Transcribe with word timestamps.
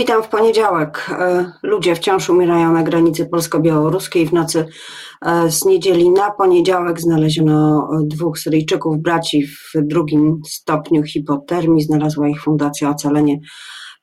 Witam 0.00 0.22
w 0.22 0.28
poniedziałek. 0.28 1.10
E, 1.10 1.52
ludzie 1.62 1.94
wciąż 1.94 2.30
umierają 2.30 2.72
na 2.72 2.82
granicy 2.82 3.26
polsko-białoruskiej. 3.26 4.26
W 4.26 4.32
nocy 4.32 4.68
e, 5.22 5.50
z 5.50 5.64
niedzieli 5.64 6.10
na 6.10 6.30
poniedziałek 6.30 7.00
znaleziono 7.00 7.88
dwóch 8.04 8.38
Syryjczyków, 8.38 8.98
braci 8.98 9.46
w 9.46 9.72
drugim 9.76 10.40
stopniu 10.46 11.02
hipotermii. 11.02 11.82
Znalazła 11.82 12.28
ich 12.28 12.42
Fundacja 12.42 12.90
Ocalenie. 12.90 13.38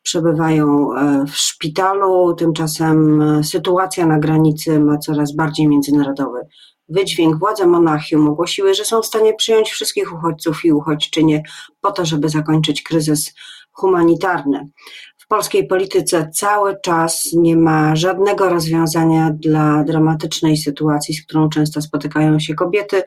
Przebywają 0.01 0.93
e, 0.93 1.25
w 1.27 1.35
szpitalu. 1.35 2.33
Tymczasem 2.33 3.23
sytuacja 3.43 4.05
na 4.05 4.19
granicy 4.19 4.79
ma 4.79 4.97
coraz 4.97 5.35
bardziej 5.35 5.67
międzynarodowy 5.67 6.39
wydźwięk. 6.89 7.39
Władze 7.39 7.67
Monachium 7.67 8.27
ogłosiły, 8.27 8.73
że 8.73 8.85
są 8.85 9.01
w 9.01 9.05
stanie 9.05 9.33
przyjąć 9.33 9.69
wszystkich 9.69 10.13
uchodźców 10.13 10.65
i 10.65 10.71
uchodźczynie 10.71 11.43
po 11.81 11.91
to, 11.91 12.05
żeby 12.05 12.29
zakończyć 12.29 12.83
kryzys 12.83 13.33
humanitarny 13.71 14.69
w 15.25 15.27
polskiej 15.27 15.67
polityce 15.67 16.29
cały 16.33 16.75
czas 16.81 17.29
nie 17.33 17.57
ma 17.57 17.95
żadnego 17.95 18.49
rozwiązania 18.49 19.31
dla 19.39 19.83
dramatycznej 19.83 20.57
sytuacji, 20.57 21.15
z 21.15 21.25
którą 21.25 21.49
często 21.49 21.81
spotykają 21.81 22.39
się 22.39 22.53
kobiety. 22.55 23.03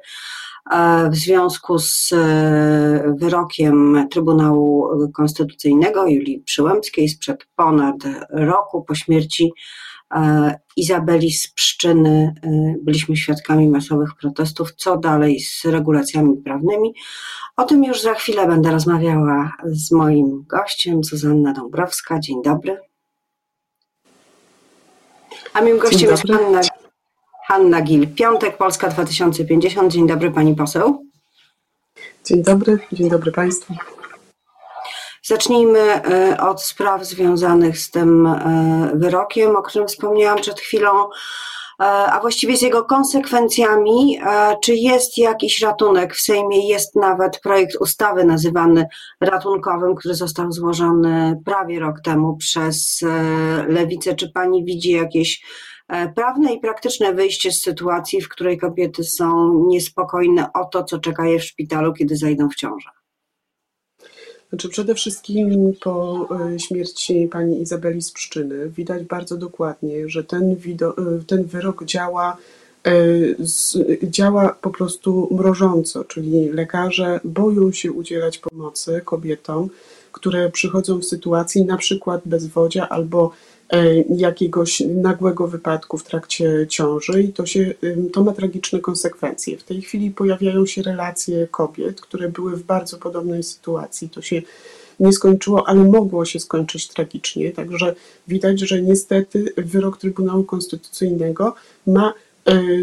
W 1.10 1.16
związku 1.16 1.78
z 1.78 2.12
e, 2.12 3.14
wyrokiem 3.18 4.06
Trybunału 4.10 4.88
Konstytucyjnego 5.14 6.06
Julii 6.06 6.40
Przyłębskiej 6.40 7.09
sprzed 7.09 7.46
ponad 7.56 7.96
roku 8.30 8.84
po 8.84 8.95
śmierci 8.95 9.52
E, 9.52 9.88
Izabeli 10.76 11.32
z 11.32 11.52
Pszczyny 11.52 12.34
e, 12.42 12.74
byliśmy 12.82 13.16
świadkami 13.16 13.68
masowych 13.68 14.10
protestów. 14.20 14.74
Co 14.76 14.96
dalej 14.96 15.40
z 15.40 15.64
regulacjami 15.64 16.36
prawnymi? 16.36 16.94
O 17.56 17.64
tym 17.64 17.84
już 17.84 18.02
za 18.02 18.14
chwilę 18.14 18.46
będę 18.46 18.70
rozmawiała 18.70 19.52
z 19.64 19.92
moim 19.92 20.44
gościem, 20.48 21.04
Zuzanna 21.04 21.52
Dąbrowska. 21.52 22.20
Dzień 22.20 22.42
dobry. 22.42 22.78
A 25.54 25.62
moim 25.62 25.78
gościem 25.78 26.10
jest 26.10 26.22
Hanna, 26.28 26.60
Hanna 27.46 27.82
Gil, 27.82 28.15
Piątek, 28.15 28.56
Polska 28.56 28.88
2050. 28.88 29.93
Dzień 29.93 30.06
dobry 30.06 30.30
pani 30.30 30.54
poseł. 30.54 31.06
Dzień 32.24 32.43
dobry, 32.43 32.78
dzień 32.93 33.10
dobry 33.10 33.32
państwu. 33.32 33.74
Zacznijmy 35.29 35.79
e, 35.80 36.40
od 36.40 36.62
spraw 36.62 37.04
związanych 37.04 37.79
z 37.79 37.90
tym 37.90 38.26
e, 38.26 38.90
wyrokiem, 38.95 39.57
o 39.57 39.62
którym 39.62 39.88
wspomniałam 39.88 40.40
przed 40.40 40.60
chwilą, 40.60 41.04
e, 41.04 41.84
a 41.84 42.21
właściwie 42.21 42.57
z 42.57 42.62
jego 42.62 42.84
konsekwencjami. 42.84 44.18
Czy 44.62 44.74
jest 44.74 45.18
jakiś 45.18 45.62
ratunek? 45.62 46.15
W 46.15 46.21
Sejmie 46.21 46.68
jest 46.68 46.96
nawet 46.96 47.40
projekt 47.40 47.76
ustawy 47.80 48.24
nazywany 48.24 48.87
ratunkowym, 49.21 49.95
który 49.95 50.15
został 50.15 50.52
złożony 50.52 51.40
prawie 51.45 51.80
rok 51.80 52.01
temu 52.04 52.37
przez 52.37 53.01
Lewicę. 53.68 54.15
Czy 54.15 54.32
pani 54.32 54.65
widzi 54.65 54.90
jakieś 54.90 55.43
prawne 56.15 56.52
i 56.52 56.60
praktyczne 56.60 57.12
wyjście 57.12 57.52
z 57.52 57.62
sytuacji, 57.62 58.21
w 58.21 58.29
której 58.29 58.59
kobiety 58.59 59.04
są 59.04 59.54
niespokojne 59.66 60.52
o 60.52 60.65
to, 60.65 60.84
co 60.84 60.99
czeka 60.99 61.26
je 61.26 61.38
w 61.38 61.45
szpitalu, 61.45 61.93
kiedy 61.93 62.16
zajdą 62.16 62.49
w 62.49 62.54
ciążę? 62.54 62.98
Znaczy 64.49 64.69
przede 64.69 64.94
wszystkim 64.94 65.72
po 65.81 66.28
e, 66.54 66.59
śmierci 66.59 67.28
pani 67.32 67.62
Izabeli 67.62 68.03
z 68.03 68.12
Pszczyny 68.12 68.69
widać 68.69 69.05
bardzo 69.05 69.37
dokładnie, 69.37 70.09
że 70.09 70.25
ten, 70.25 70.53
e, 70.53 70.56
ten 71.27 71.44
wyrok 71.44 71.84
działa, 71.84 72.37
e, 72.87 72.93
działa 74.03 74.49
po 74.49 74.71
prostu 74.71 75.28
mrożąco, 75.31 76.05
czyli 76.05 76.49
lekarze 76.49 77.21
boją 77.25 77.72
się 77.72 77.93
udzielać 77.93 78.38
pomocy 78.38 79.00
kobietom, 79.05 79.69
które 80.12 80.50
przychodzą 80.50 80.99
w 80.99 81.05
sytuacji 81.05 81.65
na 81.65 81.77
przykład 81.77 82.21
bezwodzia 82.25 82.88
albo 82.88 83.33
jakiegoś 84.11 84.81
nagłego 84.81 85.49
wypadku 85.49 85.99
w 85.99 86.05
trakcie 86.05 86.66
ciąży 86.69 87.22
i 87.22 87.33
to, 87.33 87.47
się, 87.47 87.75
to 88.12 88.25
ma 88.25 88.33
tragiczne 88.33 88.81
konsekwencje. 88.81 89.59
W 89.59 89.65
tej 89.65 89.83
chwili 89.83 90.11
pojawiają 90.11 90.66
się 90.66 90.83
relacje 90.83 91.49
kobiet, 91.51 92.01
które 92.01 92.28
były 92.28 92.57
w 92.57 92.62
bardzo 92.62 92.99
podobnej 92.99 93.43
sytuacji. 93.43 94.11
To 94.11 94.23
się 94.23 94.43
nie 95.01 95.12
skończyło, 95.12 95.69
ale 95.69 95.84
mogło 95.84 96.25
się 96.25 96.41
skończyć 96.41 96.89
tragicznie. 96.89 97.53
Także 97.53 97.95
widać, 98.28 98.61
że 98.61 98.83
niestety 98.83 99.53
wyrok 99.57 99.97
Trybunału 99.97 100.45
Konstytucyjnego 100.45 101.55
ma 101.87 102.15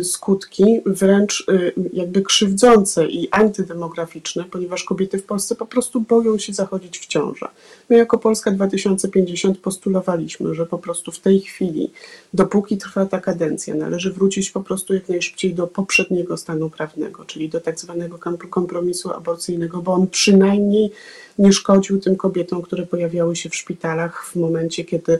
skutki 0.03 0.81
wręcz 0.85 1.45
y, 1.49 1.73
jakby 1.93 2.21
krzywdzące 2.21 3.07
i 3.07 3.29
antydemograficzne, 3.31 4.43
ponieważ 4.51 4.83
kobiety 4.83 5.17
w 5.17 5.23
Polsce 5.23 5.55
po 5.55 5.65
prostu 5.65 6.01
boją 6.01 6.37
się 6.37 6.53
zachodzić 6.53 6.99
w 6.99 7.05
ciążę. 7.05 7.47
My 7.89 7.97
jako 7.97 8.17
Polska 8.17 8.51
2050 8.51 9.57
postulowaliśmy, 9.57 10.55
że 10.55 10.65
po 10.65 10.77
prostu 10.77 11.11
w 11.11 11.19
tej 11.19 11.41
chwili, 11.41 11.91
dopóki 12.33 12.77
trwa 12.77 13.05
ta 13.05 13.19
kadencja, 13.19 13.75
należy 13.75 14.13
wrócić 14.13 14.51
po 14.51 14.61
prostu 14.61 14.93
jak 14.93 15.09
najszybciej 15.09 15.53
do 15.53 15.67
poprzedniego 15.67 16.37
stanu 16.37 16.69
prawnego, 16.69 17.25
czyli 17.25 17.49
do 17.49 17.61
tak 17.61 17.79
zwanego 17.79 18.19
kompromisu 18.49 19.11
aborcyjnego, 19.11 19.81
bo 19.81 19.93
on 19.93 20.07
przynajmniej 20.07 20.91
nie 21.39 21.53
szkodził 21.53 21.99
tym 21.99 22.15
kobietom, 22.15 22.61
które 22.61 22.85
pojawiały 22.85 23.35
się 23.35 23.49
w 23.49 23.55
szpitalach 23.55 24.25
w 24.25 24.35
momencie, 24.35 24.85
kiedy 24.85 25.19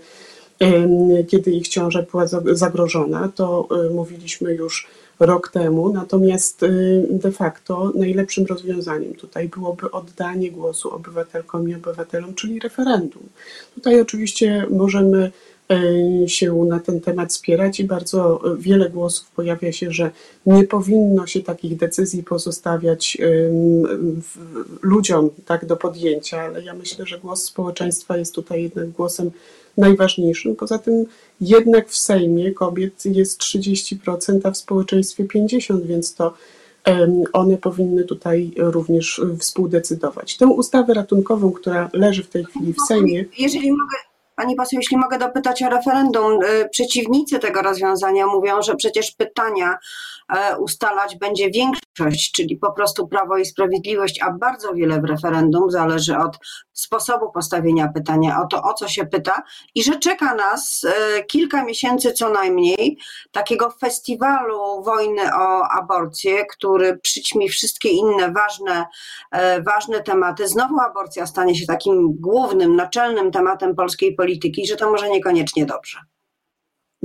kiedy 1.28 1.52
ich 1.52 1.68
ciąża 1.68 2.06
była 2.12 2.26
zagrożona, 2.52 3.32
to 3.36 3.68
y, 3.88 3.94
mówiliśmy 3.94 4.54
już 4.54 4.88
rok 5.20 5.50
temu, 5.50 5.94
natomiast 5.94 6.64
y, 6.64 7.08
de 7.10 7.32
facto 7.32 7.92
najlepszym 7.96 8.46
rozwiązaniem 8.46 9.14
tutaj 9.14 9.50
byłoby 9.50 9.92
oddanie 9.92 10.52
głosu 10.52 10.96
obywatelkom 10.96 11.70
i 11.70 11.76
obywatelom, 11.76 12.34
czyli 12.34 12.60
referendum. 12.60 13.24
Tutaj 13.76 14.02
oczywiście 14.02 14.68
możemy 14.70 15.32
y, 16.26 16.30
się 16.30 16.56
na 16.56 16.80
ten 16.80 17.02
temat 17.02 17.34
spierać 17.34 17.80
i 17.80 17.84
bardzo 17.84 18.42
wiele 18.58 18.90
głosów 18.90 19.32
pojawia 19.32 19.72
się, 19.72 19.92
że 19.92 20.12
nie 20.46 20.64
powinno 20.64 21.28
się 21.28 21.44
takich 21.44 21.78
decyzji 21.78 22.24
pozostawiać 22.24 23.18
ludziom 24.82 25.30
tak 25.46 25.66
do 25.66 25.78
podjęcia, 25.78 26.42
ale 26.42 26.64
ja 26.64 26.74
myślę, 26.74 27.06
że 27.06 27.20
głos 27.20 27.44
społeczeństwa 27.44 28.18
jest 28.18 28.36
tutaj 28.36 28.64
jednak 28.64 28.90
głosem 28.90 29.32
najważniejszym. 29.78 30.56
Poza 30.56 30.80
tym 30.80 31.06
jednak 31.42 31.90
w 31.90 31.98
Sejmie 31.98 32.52
kobiet 32.52 33.06
jest 33.06 33.42
30%, 33.42 34.40
a 34.44 34.52
w 34.52 34.58
społeczeństwie 34.58 35.24
50%, 35.24 35.86
więc 35.86 36.16
to 36.16 36.34
one 37.34 37.58
powinny 37.58 38.04
tutaj 38.04 38.52
również 38.58 39.22
współdecydować. 39.40 40.38
Tę 40.38 40.48
ustawę 40.48 40.94
ratunkową, 40.94 41.52
która 41.52 41.90
leży 41.94 42.24
w 42.24 42.30
tej 42.30 42.46
chwili 42.46 42.74
w 42.74 42.82
Sejmie. 42.88 43.26
Jeżeli 43.38 43.72
mogę, 43.72 43.98
Pani 44.36 44.56
poseł, 44.56 44.80
jeśli 44.80 44.98
mogę 44.98 45.18
dopytać 45.18 45.64
o 45.64 45.70
referendum, 45.70 46.44
y, 46.44 46.70
przeciwnicy 46.70 47.40
tego 47.40 47.62
rozwiązania 47.62 48.28
mówią, 48.28 48.62
że 48.62 48.76
przecież 48.76 49.12
pytania 49.12 49.78
e, 50.30 50.58
ustalać 50.58 51.16
będzie 51.18 51.52
większość, 51.52 51.85
czyli 52.36 52.58
po 52.58 52.72
prostu 52.72 53.08
Prawo 53.08 53.38
i 53.38 53.46
Sprawiedliwość, 53.46 54.22
a 54.22 54.32
bardzo 54.32 54.74
wiele 54.74 55.02
w 55.02 55.04
referendum 55.04 55.72
zależy 55.72 56.18
od 56.18 56.38
sposobu 56.74 57.32
postawienia 57.32 57.88
pytania, 57.88 58.42
o 58.42 58.48
to, 58.48 58.64
o 58.64 58.74
co 58.74 58.88
się 58.88 59.06
pyta 59.06 59.44
i 59.76 59.84
że 59.84 60.00
czeka 60.00 60.36
nas 60.36 60.86
e, 60.86 61.24
kilka 61.24 61.66
miesięcy 61.66 62.14
co 62.14 62.30
najmniej 62.30 62.98
takiego 63.32 63.72
festiwalu 63.72 64.84
wojny 64.84 65.22
o 65.36 65.68
aborcję, 65.68 66.46
który 66.46 66.98
przyćmi 66.98 67.50
wszystkie 67.50 67.90
inne 67.90 68.32
ważne, 68.32 68.86
e, 69.32 69.62
ważne 69.62 70.02
tematy. 70.02 70.48
Znowu 70.48 70.80
aborcja 70.80 71.26
stanie 71.26 71.56
się 71.56 71.66
takim 71.66 72.14
głównym, 72.20 72.76
naczelnym 72.76 73.32
tematem 73.32 73.76
polskiej 73.76 74.16
polityki 74.16 74.36
polityki, 74.36 74.68
że 74.68 74.76
to 74.76 74.92
może 74.92 75.10
niekoniecznie 75.10 75.66
dobrze. 75.66 76.00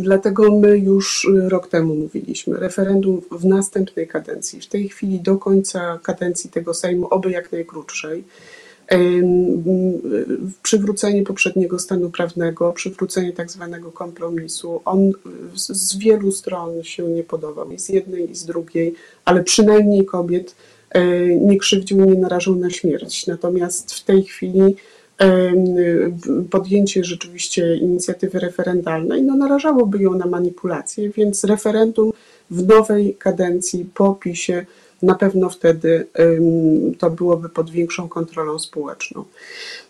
Dlatego 0.02 0.58
my 0.58 0.78
już 0.78 1.24
y, 1.24 1.48
rok 1.48 1.68
temu 1.68 1.94
mówiliśmy, 1.94 2.56
referendum 2.56 3.20
w 3.30 3.44
następnej 3.44 4.08
kadencji, 4.08 4.60
w 4.60 4.66
tej 4.66 4.88
chwili 4.88 5.20
do 5.20 5.36
końca 5.36 5.98
kadencji 6.02 6.50
tego 6.50 6.74
Sejmu, 6.74 7.06
oby 7.10 7.30
jak 7.30 7.52
najkrótszej, 7.52 8.24
przywrócenie 10.62 11.22
poprzedniego 11.22 11.78
stanu 11.78 12.10
prawnego, 12.10 12.72
przywrócenie 12.72 13.32
tak 13.32 13.50
zwanego 13.50 13.92
kompromisu. 13.92 14.80
On 14.84 15.12
z 15.54 15.96
wielu 15.96 16.32
stron 16.32 16.82
się 16.82 17.02
nie 17.02 17.24
podobał, 17.24 17.68
z 17.76 17.88
jednej, 17.88 18.30
i 18.30 18.34
z 18.34 18.44
drugiej, 18.44 18.94
ale 19.24 19.44
przynajmniej 19.44 20.06
kobiet 20.06 20.54
e, 20.90 21.26
nie 21.26 21.58
krzywdził, 21.58 22.04
nie 22.04 22.14
narażył 22.14 22.56
na 22.56 22.70
śmierć. 22.70 23.26
Natomiast 23.26 23.94
w 23.94 24.04
tej 24.04 24.22
chwili 24.22 24.76
podjęcie 26.50 27.04
rzeczywiście 27.04 27.76
inicjatywy 27.76 28.38
referendalnej 28.38 29.22
no, 29.22 29.36
narażałoby 29.36 29.98
ją 29.98 30.14
na 30.14 30.26
manipulację, 30.26 31.10
więc 31.10 31.44
referendum 31.44 32.12
w 32.50 32.66
nowej 32.66 33.14
kadencji 33.14 33.84
po 33.94 34.14
PiSie 34.14 34.66
na 35.02 35.14
pewno 35.14 35.50
wtedy 35.50 36.06
to 36.98 37.10
byłoby 37.10 37.48
pod 37.48 37.70
większą 37.70 38.08
kontrolą 38.08 38.58
społeczną. 38.58 39.24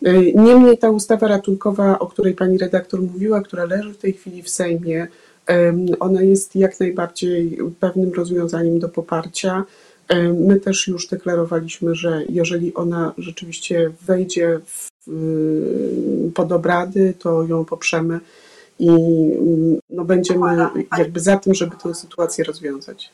E, 0.05 0.21
niemniej 0.33 0.79
ta 0.79 0.91
ustawa 0.91 1.29
ratunkowa, 1.29 1.99
o 1.99 2.07
której 2.07 2.35
pani 2.35 2.59
redaktor 2.59 3.03
mówiła, 3.03 3.43
która 3.43 3.65
leży 3.65 3.93
w 3.93 3.99
tej 3.99 4.13
chwili 4.13 4.43
w 4.43 4.51
Sejmie, 4.51 5.07
ona 6.01 6.23
jest 6.23 6.57
jak 6.57 6.81
najbardziej 6.81 7.59
pewnym 7.81 8.13
rozwiązaniem 8.13 8.79
do 8.79 8.89
poparcia. 8.89 9.65
My 10.35 10.61
też 10.61 10.87
już 10.87 11.07
deklarowaliśmy, 11.07 11.95
że 11.95 12.23
jeżeli 12.29 12.75
ona 12.75 13.13
rzeczywiście 13.19 13.91
wejdzie 14.07 14.61
w 14.67 14.90
pod 16.35 16.53
obrady, 16.53 17.15
to 17.19 17.43
ją 17.43 17.65
poprzemy 17.65 18.21
i 18.79 18.89
no, 19.91 20.05
będziemy 20.05 20.71
jakby 20.99 21.21
za 21.21 21.37
tym, 21.37 21.55
żeby 21.55 21.77
tę 21.77 21.95
sytuację 21.95 22.45
rozwiązać. 22.45 23.11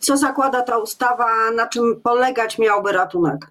Co 0.00 0.16
zakłada 0.16 0.62
ta 0.62 0.78
ustawa, 0.78 1.50
na 1.50 1.66
czym 1.66 2.00
polegać 2.02 2.58
miałby 2.58 2.92
ratunek? 2.92 3.46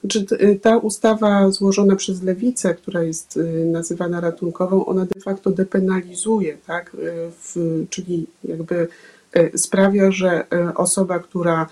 Znaczy, 0.00 0.26
ta 0.62 0.76
ustawa 0.76 1.50
złożona 1.50 1.96
przez 1.96 2.22
Lewicę, 2.22 2.74
która 2.74 3.02
jest 3.02 3.36
y, 3.36 3.64
nazywana 3.72 4.20
ratunkową, 4.20 4.86
ona 4.86 5.04
de 5.04 5.20
facto 5.20 5.50
depenalizuje, 5.50 6.58
tak? 6.66 6.94
Y, 6.94 7.30
w, 7.30 7.56
czyli 7.90 8.26
jakby 8.44 8.88
y, 9.36 9.58
sprawia, 9.58 10.10
że 10.10 10.46
osoba, 10.74 11.18
która, 11.18 11.66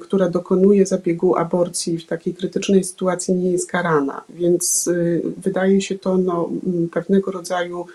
która 0.00 0.28
dokonuje 0.28 0.86
zabiegu 0.86 1.36
aborcji 1.36 1.98
w 1.98 2.06
takiej 2.06 2.34
krytycznej 2.34 2.84
sytuacji 2.84 3.34
nie 3.34 3.52
jest 3.52 3.70
karana. 3.70 4.24
Więc 4.28 4.90
wydaje 5.36 5.80
się 5.80 5.98
to 5.98 6.16
no, 6.16 6.50
pewnego 6.92 7.30
rodzaju 7.30 7.86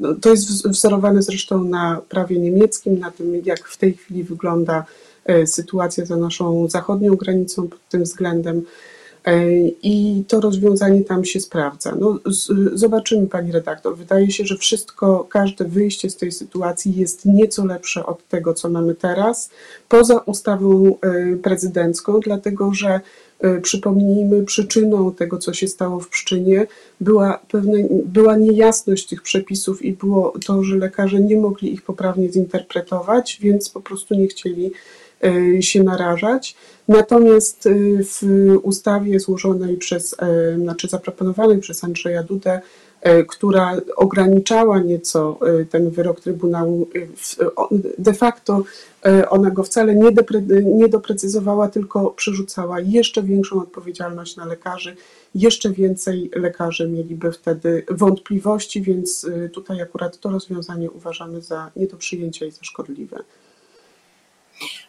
no, 0.00 0.14
to 0.14 0.30
jest 0.30 0.68
wzorowane 0.68 1.22
zresztą 1.22 1.64
na 1.64 2.00
prawie 2.08 2.38
niemieckim, 2.38 2.98
na 2.98 3.10
tym, 3.10 3.42
jak 3.44 3.68
w 3.68 3.76
tej 3.76 3.92
chwili 3.94 4.24
wygląda 4.24 4.84
E, 5.28 5.46
sytuacja 5.46 6.04
za 6.04 6.16
naszą 6.16 6.68
zachodnią 6.68 7.16
granicą 7.16 7.68
pod 7.68 7.88
tym 7.88 8.02
względem. 8.02 8.62
E, 9.28 9.68
I 9.82 10.24
to 10.28 10.40
rozwiązanie 10.40 11.04
tam 11.04 11.24
się 11.24 11.40
sprawdza. 11.40 11.96
No, 12.00 12.18
zobaczymy, 12.72 13.26
pani 13.26 13.52
redaktor. 13.52 13.96
Wydaje 13.96 14.30
się, 14.30 14.44
że 14.44 14.56
wszystko, 14.56 15.26
każde 15.30 15.64
wyjście 15.64 16.10
z 16.10 16.16
tej 16.16 16.32
sytuacji 16.32 16.96
jest 16.96 17.24
nieco 17.24 17.64
lepsze 17.64 18.06
od 18.06 18.28
tego, 18.28 18.54
co 18.54 18.68
mamy 18.68 18.94
teraz, 18.94 19.50
poza 19.88 20.18
ustawą 20.18 20.86
e, 20.86 21.36
prezydencką, 21.36 22.20
dlatego 22.20 22.74
że 22.74 23.00
przypomnijmy, 23.62 24.44
przyczyną 24.44 25.14
tego, 25.14 25.38
co 25.38 25.52
się 25.52 25.68
stało 25.68 26.00
w 26.00 26.08
Pszczynie, 26.08 26.66
była, 27.00 27.40
pewna, 27.50 27.78
była 28.04 28.36
niejasność 28.36 29.06
tych 29.06 29.22
przepisów 29.22 29.82
i 29.82 29.92
było 29.92 30.34
to, 30.46 30.62
że 30.62 30.76
lekarze 30.76 31.20
nie 31.20 31.36
mogli 31.36 31.72
ich 31.72 31.82
poprawnie 31.82 32.32
zinterpretować, 32.32 33.38
więc 33.42 33.68
po 33.68 33.80
prostu 33.80 34.14
nie 34.14 34.26
chcieli 34.28 34.70
E, 34.70 34.72
się 35.60 35.82
narażać. 35.82 36.56
Natomiast 36.88 37.66
e, 37.66 37.70
w 38.02 38.22
ustawie 38.62 39.20
złożonej 39.20 39.76
przez, 39.76 40.16
e, 40.18 40.58
znaczy 40.58 40.88
zaproponowanej 40.88 41.58
przez 41.58 41.84
Andrzeja 41.84 42.22
Dudę, 42.22 42.60
która 43.28 43.76
ograniczała 43.96 44.78
nieco 44.78 45.38
ten 45.70 45.90
wyrok 45.90 46.20
Trybunału, 46.20 46.88
de 47.98 48.14
facto 48.14 48.62
ona 49.30 49.50
go 49.50 49.62
wcale 49.62 49.94
nie, 49.94 50.10
nie 50.64 50.88
doprecyzowała, 50.88 51.68
tylko 51.68 52.10
przerzucała 52.10 52.80
jeszcze 52.80 53.22
większą 53.22 53.62
odpowiedzialność 53.62 54.36
na 54.36 54.44
lekarzy. 54.44 54.96
Jeszcze 55.34 55.70
więcej 55.70 56.30
lekarzy 56.34 56.88
mieliby 56.88 57.32
wtedy 57.32 57.84
wątpliwości, 57.90 58.82
więc 58.82 59.26
tutaj 59.52 59.82
akurat 59.82 60.20
to 60.20 60.30
rozwiązanie 60.30 60.90
uważamy 60.90 61.40
za 61.40 61.70
nie 61.76 61.86
do 61.86 61.96
przyjęcia 61.96 62.46
i 62.46 62.50
za 62.50 62.62
szkodliwe. 62.62 63.18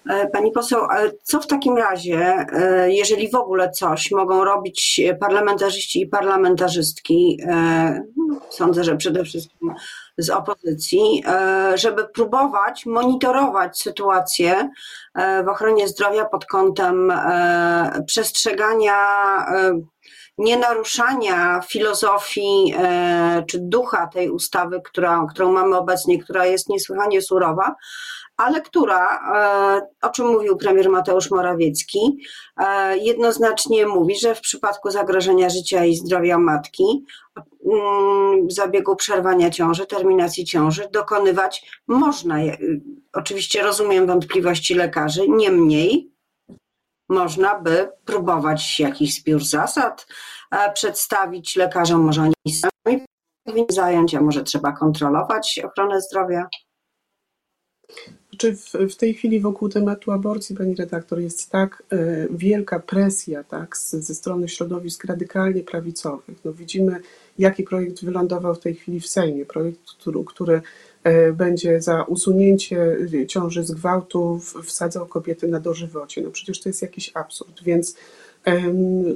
E, 0.10 0.28
pani 0.28 0.52
poseł, 0.52 0.88
co 1.24 1.40
w 1.40 1.48
takim 1.48 1.78
razie, 1.78 2.46
e, 2.54 2.92
jeżeli 2.92 3.30
w 3.32 3.36
ogóle 3.36 3.72
coś 3.72 4.12
mogą 4.12 4.44
robić 4.44 5.02
parlamentarzyści 5.20 6.02
i 6.02 6.08
parlamentarzystki, 6.08 7.40
e, 7.48 8.04
sądzę, 8.50 8.84
że 8.84 8.98
przede 8.98 9.24
wszystkim 9.24 9.74
z 10.18 10.30
opozycji, 10.30 11.24
żeby 11.76 12.08
próbować 12.08 12.86
monitorować 12.86 13.80
sytuację 13.80 14.70
w 15.46 15.48
ochronie 15.48 15.88
zdrowia 15.88 16.26
pod 16.26 16.46
kątem 16.46 17.14
przestrzegania 18.06 18.96
nienaruszania 20.38 21.62
filozofii 21.70 22.76
czy 23.48 23.60
ducha 23.60 24.08
tej 24.08 24.30
ustawy, 24.30 24.82
która, 24.86 25.28
którą 25.30 25.52
mamy 25.52 25.78
obecnie, 25.78 26.24
która 26.24 26.46
jest 26.46 26.70
niesłychanie 26.70 27.22
surowa, 27.22 27.76
ale 28.40 28.62
która, 28.62 29.20
e, 29.36 30.08
o 30.08 30.10
czym 30.10 30.28
mówił 30.28 30.58
premier 30.58 30.90
Mateusz 30.90 31.32
Morawiecki, 31.32 32.18
e, 32.58 32.98
jednoznacznie 32.98 33.88
mówi, 33.88 34.20
że 34.20 34.36
w 34.36 34.42
przypadku 34.42 34.92
zagrożenia 34.92 35.50
życia 35.50 35.86
i 35.86 35.96
zdrowia 35.96 36.38
matki, 36.38 37.06
mm, 37.66 38.52
zabiegu 38.52 38.96
przerwania 38.96 39.50
ciąży, 39.50 39.86
terminacji 39.86 40.46
ciąży, 40.46 40.90
dokonywać 40.94 41.82
można. 41.88 42.36
Oczywiście 43.14 43.62
rozumiem 43.62 44.08
wątpliwości 44.08 44.76
lekarzy, 44.76 45.30
niemniej 45.30 46.12
można 47.10 47.60
by 47.60 47.90
próbować 48.06 48.80
jakiś 48.80 49.22
zbiór 49.22 49.44
zasad 49.44 50.08
e, 50.52 50.72
przedstawić 50.74 51.56
lekarzom, 51.56 52.02
może 52.02 52.22
oni 52.22 52.54
sami 52.54 53.06
powinni 53.44 53.68
zająć, 53.70 54.16
a 54.16 54.22
może 54.22 54.44
trzeba 54.44 54.72
kontrolować 54.72 55.60
ochronę 55.64 56.02
zdrowia. 56.02 56.48
Czy 58.40 58.56
w, 58.56 58.74
w 58.90 58.96
tej 58.96 59.14
chwili 59.14 59.40
wokół 59.40 59.70
tematu 59.70 60.12
aborcji, 60.12 60.56
pani 60.56 60.76
redaktor, 60.76 61.20
jest 61.20 61.50
tak 61.50 61.84
y, 61.94 62.28
wielka 62.32 62.80
presja 62.80 63.44
tak, 63.44 63.78
z, 63.78 63.92
ze 63.92 64.16
strony 64.16 64.50
środowisk 64.50 65.06
radykalnie 65.06 65.64
prawicowych? 65.64 66.46
No, 66.46 66.54
widzimy, 66.54 67.00
jaki 67.40 67.64
projekt 67.64 68.06
wylądował 68.06 68.56
w 68.56 68.60
tej 68.60 68.76
chwili 68.76 69.00
w 69.00 69.08
Sejmie. 69.08 69.46
Projekt, 69.46 69.80
który, 70.00 70.20
który 70.26 70.62
y, 71.08 71.34
będzie 71.34 71.82
za 71.82 72.04
usunięcie 72.04 72.98
ciąży 73.28 73.64
z 73.64 73.72
gwałtu 73.72 74.40
wsadzał 74.64 75.08
kobiety 75.08 75.48
na 75.48 75.60
dożywocie. 75.60 76.22
No 76.22 76.32
przecież 76.32 76.62
to 76.62 76.70
jest 76.70 76.82
jakiś 76.82 77.12
absurd, 77.14 77.64
więc 77.64 77.96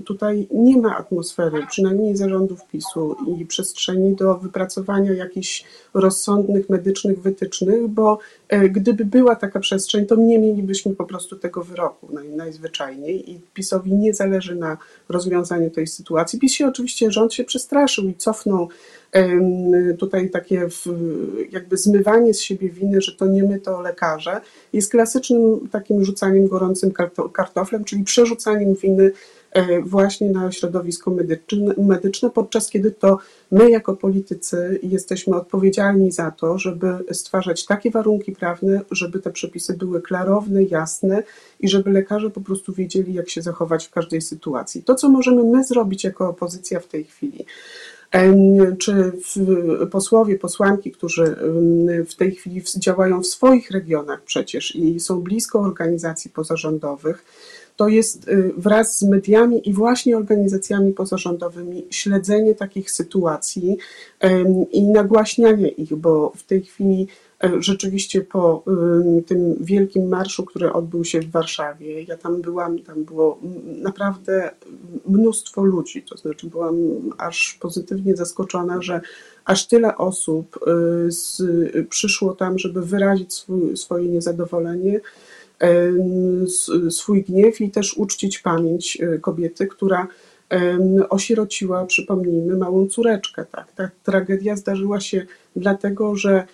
Tutaj 0.06 0.48
nie 0.52 0.78
ma 0.78 0.98
atmosfery, 0.98 1.66
przynajmniej 1.70 2.18
zarządów 2.18 2.68
PiSu 2.68 3.16
i 3.28 3.46
przestrzeni 3.46 4.16
do 4.16 4.36
wypracowania 4.36 5.14
jakichś 5.14 5.66
rozsądnych 5.94 6.70
medycznych 6.70 7.22
wytycznych, 7.22 7.88
bo 7.88 8.18
e, 8.18 8.43
gdyby 8.70 9.06
była 9.06 9.36
taka 9.36 9.60
przestrzeń, 9.60 10.06
to 10.06 10.16
nie 10.16 10.40
mielibyśmy 10.40 10.96
po 10.96 11.06
prostu 11.06 11.36
tego 11.36 11.64
wyroku 11.64 12.08
naj, 12.14 12.30
najzwyczajniej 12.30 13.32
i 13.32 13.42
PiSowi 13.54 13.94
nie 13.94 14.14
zależy 14.14 14.56
na 14.56 14.78
rozwiązaniu 15.10 15.70
tej 15.70 15.88
sytuacji. 15.88 16.40
PiS 16.40 16.54
się 16.54 16.68
oczywiście, 16.68 17.12
rząd 17.12 17.34
się 17.34 17.44
przestraszył 17.44 18.10
i 18.10 18.16
cofnął 18.16 18.70
tutaj 20.00 20.30
takie 20.30 20.68
jakby 21.52 21.78
zmywanie 21.78 22.34
z 22.34 22.42
siebie 22.42 22.70
winy, 22.70 23.02
że 23.02 23.12
to 23.12 23.26
nie 23.26 23.44
my, 23.44 23.60
to 23.60 23.82
lekarze, 23.82 24.42
jest 24.74 24.92
klasycznym 24.92 25.70
takim 25.72 26.06
rzucaniem 26.06 26.48
gorącym 26.48 26.92
kartoflem, 27.34 27.84
czyli 27.84 28.04
przerzucaniem 28.04 28.76
winy 28.76 29.06
e, 29.06 29.12
właśnie 29.84 30.30
na 30.30 30.52
środowisko 30.52 31.12
medyczne, 31.12 31.74
medyczne, 31.78 32.30
podczas 32.30 32.70
kiedy 32.70 32.92
to 32.92 33.18
my 33.52 33.70
jako 33.70 33.96
politycy 33.96 34.80
jesteśmy 34.84 35.36
odpowiedzialni 35.36 36.12
za 36.12 36.32
to, 36.32 36.58
żeby 36.58 36.88
stwarzać 37.12 37.66
takie 37.66 37.92
warunki 37.92 38.32
prawne, 38.32 38.82
żeby 38.92 39.20
te 39.20 39.32
przepisy 39.32 39.78
były 39.78 40.02
klarowne, 40.02 40.64
jasne 40.64 41.24
i 41.60 41.70
żeby 41.70 41.92
lekarze 41.92 42.30
po 42.30 42.42
prostu 42.42 42.74
wiedzieli, 42.74 43.14
jak 43.14 43.30
się 43.30 43.42
zachować 43.42 43.86
w 43.88 43.92
każdej 43.92 44.22
sytuacji. 44.22 44.84
To, 44.84 44.96
co 44.96 45.10
możemy 45.10 45.44
my 45.44 45.64
zrobić 45.64 46.04
jako 46.04 46.30
opozycja 46.30 46.80
w 46.80 46.88
tej 46.88 47.04
chwili, 47.04 47.46
czy 48.80 49.12
posłowie, 49.92 50.40
posłanki, 50.40 50.92
którzy 50.92 51.36
w 52.10 52.16
tej 52.16 52.32
chwili 52.32 52.62
działają 52.78 53.22
w 53.22 53.28
swoich 53.28 53.72
regionach 53.72 54.22
przecież 54.22 54.76
i 54.76 55.00
są 55.00 55.22
blisko 55.22 55.60
organizacji 55.60 56.32
pozarządowych, 56.32 57.26
to 57.76 57.88
jest 57.88 58.28
y, 58.28 58.54
wraz 58.58 58.98
z 58.98 59.04
mediami 59.04 59.70
i 59.70 59.74
właśnie 59.74 60.18
organizacjami 60.18 60.94
pozarządowymi 60.94 61.86
śledzenie 61.90 62.56
takich 62.56 62.92
sytuacji 62.92 63.78
i 64.72 64.84
nagłaśnianie 64.84 65.68
ich, 65.68 65.96
bo 65.96 66.34
w 66.36 66.44
tej 66.44 66.62
chwili 66.62 67.08
E, 67.44 67.62
rzeczywiście 67.62 68.22
po 68.22 68.64
tym 69.26 69.56
wielkim 69.60 70.08
marszu, 70.08 70.46
który 70.46 70.74
odbył 70.74 71.06
się 71.06 71.20
w 71.20 71.32
Warszawie, 71.32 72.04
ja 72.04 72.18
tam 72.18 72.42
byłam, 72.42 72.80
tam 72.80 73.04
było 73.04 73.40
naprawdę 73.66 74.52
mnóstwo 75.08 75.64
ludzi, 75.64 76.04
to 76.04 76.18
znaczy 76.18 76.48
byłam 76.48 76.76
aż 77.18 77.58
pozytywnie 77.62 78.16
zaskoczona, 78.16 78.82
że 78.82 79.02
aż 79.46 79.68
tyle 79.68 79.98
osób 79.98 80.60
y, 81.08 81.12
z, 81.12 81.42
przyszło 81.90 82.34
tam, 82.34 82.60
żeby 82.60 82.82
wyrazić 82.82 83.34
swój, 83.34 83.78
swoje 83.78 84.08
niezadowolenie, 84.08 85.00
swój 86.90 87.24
gniew 87.24 87.62
i 87.62 87.72
też 87.72 87.98
uczcić 87.98 88.40
pamięć 88.40 88.98
y, 89.02 89.20
kobiety, 89.20 89.68
która 89.68 90.08
osierociła, 91.10 91.86
przypomnijmy, 91.86 92.58
małą 92.58 92.88
córeczkę. 92.88 93.46
Tak? 93.52 93.72
Ta 93.72 93.90
tragedia 94.04 94.56
zdarzyła 94.56 95.00
się 95.00 95.26
dlatego, 95.56 96.16
że 96.16 96.48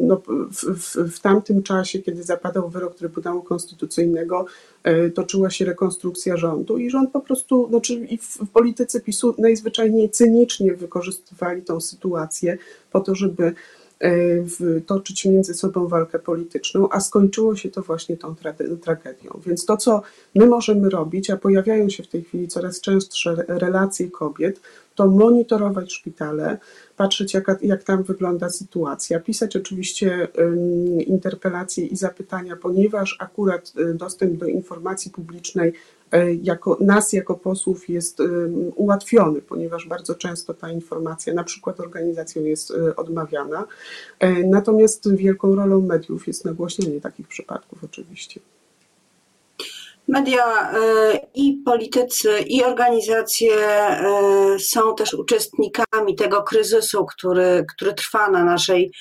no, 0.00 0.22
w, 0.50 0.64
w, 0.64 0.96
w, 1.16 1.20
tamtym 1.20 1.62
czasie, 1.62 1.98
kiedy 1.98 2.22
zapadał 2.22 2.68
wyrok 2.68 2.94
Trybunału 2.94 3.42
Konstytucyjnego, 3.42 4.46
e, 4.82 5.10
toczyła 5.10 5.50
się 5.50 5.64
rekonstrukcja 5.64 6.36
rządu 6.36 6.78
i 6.78 6.90
rząd 6.90 7.10
po 7.10 7.20
prostu, 7.20 7.68
no, 7.70 7.80
czyli 7.80 8.18
w, 8.18 8.38
w 8.38 8.48
polityce 8.48 9.00
PiSu 9.00 9.34
najzwyczajniej 9.38 10.10
cynicznie 10.10 10.74
wykorzystywali 10.74 11.62
tą 11.62 11.80
sytuację 11.80 12.58
po 12.90 13.00
to, 13.00 13.14
żeby 13.14 13.54
toczyć 14.86 15.24
między 15.24 15.54
sobą 15.54 15.88
walkę 15.88 16.18
polityczną, 16.18 16.88
a 16.90 17.00
skończyło 17.00 17.56
się 17.56 17.70
to 17.70 17.82
właśnie 17.82 18.16
tą 18.16 18.34
tra- 18.34 18.78
tragedią. 18.78 19.40
Więc 19.46 19.66
to, 19.66 19.76
co 19.76 20.02
my 20.34 20.46
możemy 20.46 20.90
robić, 20.90 21.30
a 21.30 21.36
pojawiają 21.36 21.88
się 21.88 22.02
w 22.02 22.08
tej 22.08 22.24
chwili 22.24 22.48
coraz 22.48 22.80
częstsze 22.80 23.34
relacje 23.48 24.10
kobiet, 24.10 24.60
to 24.94 25.06
monitorować 25.06 25.92
szpitale, 25.92 26.58
patrzeć 26.96 27.34
jak, 27.34 27.46
jak 27.62 27.84
tam 27.84 28.02
wygląda 28.02 28.50
sytuacja, 28.50 29.20
pisać 29.20 29.56
oczywiście 29.56 30.28
interpelacje 31.06 31.86
i 31.86 31.96
zapytania, 31.96 32.56
ponieważ 32.56 33.16
akurat 33.20 33.72
y, 33.78 33.94
dostęp 33.94 34.38
do 34.38 34.46
informacji 34.46 35.10
publicznej 35.10 35.72
y, 36.14 36.38
jako, 36.42 36.78
nas 36.80 37.12
jako 37.12 37.34
posłów 37.34 37.88
jest 37.88 38.18
ułatwiony, 38.76 39.42
ponieważ 39.42 39.88
bardzo 39.88 40.14
często 40.14 40.54
ta 40.54 40.70
informacja 40.70 41.34
na 41.34 41.44
przykład 41.44 41.80
organizacją 41.80 42.42
jest 42.42 42.70
y, 42.70 42.96
odmawiana. 42.96 43.66
Natomiast 44.44 45.14
wielką 45.14 45.54
rolą 45.54 45.80
mediów 45.80 46.26
jest 46.26 46.44
nagłośnienie 46.44 47.00
takich 47.00 47.28
przypadków 47.28 47.84
oczywiście. 47.84 48.40
Media 50.08 50.72
e, 50.72 50.76
i 51.34 51.62
politycy, 51.64 52.40
i 52.40 52.64
organizacje 52.64 53.54
e, 53.56 54.58
są 54.58 54.94
też 54.94 55.14
uczestnikami 55.14 56.16
tego 56.16 56.42
kryzysu, 56.42 57.06
który, 57.06 57.64
który 57.74 57.94
trwa 57.94 58.30
na 58.30 58.44
naszej 58.44 58.92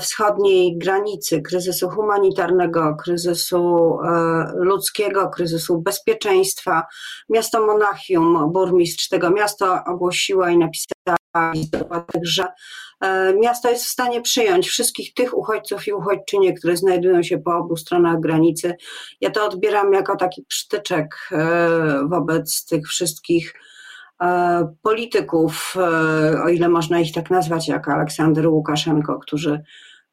wschodniej 0.00 0.78
granicy, 0.78 1.42
kryzysu 1.42 1.88
humanitarnego, 1.88 2.96
kryzysu 2.96 3.98
ludzkiego, 4.54 5.28
kryzysu 5.28 5.78
bezpieczeństwa. 5.78 6.82
Miasto 7.28 7.66
Monachium, 7.66 8.52
burmistrz 8.52 9.08
tego 9.08 9.30
miasta 9.30 9.84
ogłosiła 9.84 10.50
i 10.50 10.58
napisała 10.58 11.18
że 12.22 12.46
e, 13.00 13.34
miasto 13.34 13.70
jest 13.70 13.84
w 13.84 13.88
stanie 13.88 14.20
przyjąć 14.22 14.68
wszystkich 14.68 15.14
tych 15.14 15.36
uchodźców 15.36 15.86
i 15.86 15.92
uchodźczynie, 15.92 16.54
które 16.54 16.76
znajdują 16.76 17.22
się 17.22 17.38
po 17.38 17.56
obu 17.56 17.76
stronach 17.76 18.20
granicy. 18.20 18.74
Ja 19.20 19.30
to 19.30 19.46
odbieram 19.46 19.92
jako 19.92 20.16
taki 20.16 20.44
przytyczek 20.48 21.28
e, 21.32 22.08
wobec 22.08 22.64
tych 22.64 22.88
wszystkich 22.88 23.54
e, 23.54 23.67
polityków, 24.82 25.74
o 26.44 26.48
ile 26.48 26.68
można 26.68 27.00
ich 27.00 27.12
tak 27.12 27.30
nazwać, 27.30 27.68
jak 27.68 27.88
Aleksander 27.88 28.48
Łukaszenko, 28.48 29.18
którzy, 29.18 29.60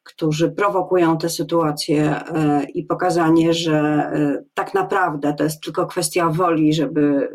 którzy 0.02 0.50
prowokują 0.50 1.18
tę 1.18 1.28
sytuację 1.28 2.20
i 2.74 2.84
pokazanie, 2.84 3.54
że 3.54 4.10
tak 4.54 4.74
naprawdę 4.74 5.34
to 5.34 5.44
jest 5.44 5.60
tylko 5.60 5.86
kwestia 5.86 6.28
woli, 6.28 6.74
żeby 6.74 7.28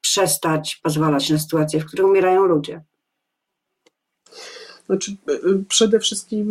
przestać 0.00 0.80
pozwalać 0.82 1.30
na 1.30 1.38
sytuacje, 1.38 1.80
w 1.80 1.86
których 1.86 2.06
umierają 2.06 2.44
ludzie. 2.44 2.82
Znaczy, 4.86 5.16
e, 5.28 5.32
e, 5.32 5.38
przede 5.68 6.00
wszystkim 6.00 6.50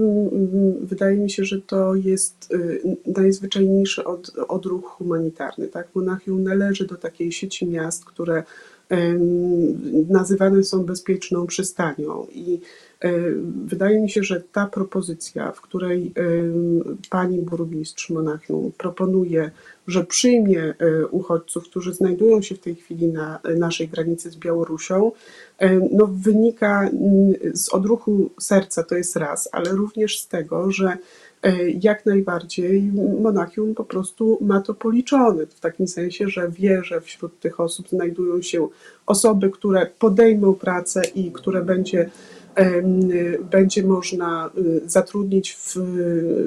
wydaje 0.81 1.17
mi 1.17 1.29
się, 1.29 1.45
że 1.45 1.61
to 1.61 1.95
jest 1.95 2.53
e, 2.53 3.21
najzwyczajniejszy 3.21 4.03
od, 4.03 4.31
odruch 4.47 4.85
humanitarny. 4.85 5.67
Tak? 5.67 5.95
Monachium 5.95 6.43
należy 6.43 6.87
do 6.87 6.95
takiej 6.95 7.31
sieci 7.31 7.67
miast, 7.67 8.05
które 8.05 8.43
nazywane 10.09 10.63
są 10.63 10.83
bezpieczną 10.83 11.47
przystanią. 11.47 12.27
I 12.31 12.59
wydaje 13.65 14.01
mi 14.01 14.09
się, 14.09 14.23
że 14.23 14.43
ta 14.51 14.65
propozycja, 14.65 15.51
w 15.51 15.61
której 15.61 16.13
pani 17.09 17.41
burmistrz 17.41 18.09
Monachium 18.09 18.71
proponuje, 18.77 19.51
że 19.87 20.03
przyjmie 20.03 20.73
uchodźców, 21.11 21.63
którzy 21.63 21.93
znajdują 21.93 22.41
się 22.41 22.55
w 22.55 22.59
tej 22.59 22.75
chwili 22.75 23.07
na 23.07 23.39
naszej 23.57 23.87
granicy 23.87 24.31
z 24.31 24.35
Białorusią, 24.35 25.11
no, 25.91 26.09
wynika 26.13 26.89
z 27.53 27.69
odruchu 27.69 28.29
serca, 28.39 28.83
to 28.83 28.95
jest 28.95 29.15
raz, 29.15 29.49
ale 29.51 29.71
również 29.71 30.19
z 30.19 30.27
tego, 30.27 30.71
że 30.71 30.97
jak 31.81 32.05
najbardziej 32.05 32.91
Monachium 33.21 33.75
po 33.75 33.83
prostu 33.83 34.37
ma 34.41 34.61
to 34.61 34.73
policzone, 34.73 35.45
w 35.45 35.59
takim 35.59 35.87
sensie, 35.87 36.29
że 36.29 36.49
wie, 36.49 36.83
że 36.83 37.01
wśród 37.01 37.39
tych 37.39 37.59
osób 37.59 37.89
znajdują 37.89 38.41
się 38.41 38.67
osoby, 39.05 39.49
które 39.49 39.85
podejmą 39.99 40.53
pracę 40.53 41.01
i 41.15 41.31
które 41.31 41.61
będzie 41.61 42.09
będzie 43.51 43.83
można 43.83 44.49
y, 44.57 44.81
zatrudnić 44.85 45.55
w 45.55 45.75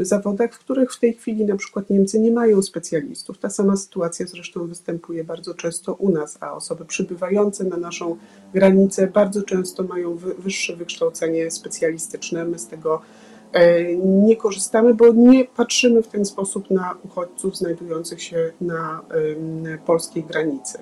zawodach, 0.01 0.55
w 0.55 0.59
których 0.59 0.93
w 0.93 1.01
tej 1.01 1.15
chwili 1.15 1.45
na 1.45 1.57
przykład 1.57 1.91
Niemcy 1.91 2.19
nie 2.21 2.31
mają 2.31 2.63
specjalistów. 2.63 3.39
Ta 3.39 3.51
sama 3.51 3.77
sytuacja 3.77 4.27
zresztą 4.27 4.67
występuje 4.67 5.25
bardzo 5.25 5.55
często 5.55 5.95
u 5.95 6.11
nas, 6.11 6.39
a 6.41 6.53
osoby 6.53 6.85
przybywające 6.85 7.65
na 7.65 7.77
naszą 7.77 8.17
granicę 8.55 9.07
bardzo 9.07 9.43
często 9.43 9.83
mają 9.83 10.17
wyższe 10.39 10.77
wykształcenie 10.77 11.51
specjalistyczne. 11.51 12.45
My 12.45 12.59
z 12.59 12.67
tego 12.67 12.95
e, 12.95 13.26
nie 14.05 14.37
korzystamy, 14.37 14.95
bo 14.95 15.13
nie 15.13 15.45
patrzymy 15.45 16.03
w 16.03 16.09
ten 16.09 16.25
sposób 16.25 16.71
na 16.71 16.95
uchodźców 17.05 17.57
znajdujących 17.57 18.23
się 18.23 18.53
na 18.61 19.01
polskiej 19.87 20.25
granicy. 20.25 20.79